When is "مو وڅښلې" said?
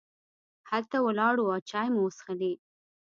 1.93-2.53